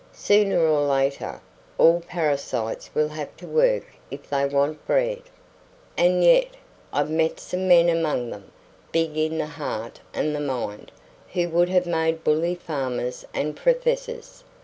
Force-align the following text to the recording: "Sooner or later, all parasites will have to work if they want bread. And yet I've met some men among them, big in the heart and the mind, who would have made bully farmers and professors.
"Sooner 0.13 0.59
or 0.59 0.81
later, 0.81 1.39
all 1.77 1.99
parasites 2.01 2.89
will 2.95 3.09
have 3.09 3.37
to 3.37 3.45
work 3.45 3.85
if 4.09 4.27
they 4.27 4.45
want 4.47 4.83
bread. 4.87 5.21
And 5.95 6.23
yet 6.23 6.55
I've 6.91 7.11
met 7.11 7.39
some 7.39 7.67
men 7.67 7.87
among 7.87 8.31
them, 8.31 8.51
big 8.91 9.15
in 9.15 9.37
the 9.37 9.45
heart 9.45 9.99
and 10.11 10.35
the 10.35 10.39
mind, 10.39 10.91
who 11.33 11.49
would 11.49 11.69
have 11.69 11.85
made 11.85 12.23
bully 12.23 12.55
farmers 12.55 13.25
and 13.31 13.55
professors. 13.55 14.43